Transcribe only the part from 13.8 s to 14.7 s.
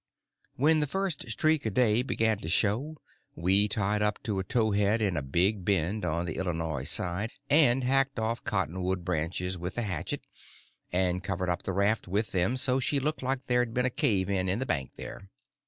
a cave in in the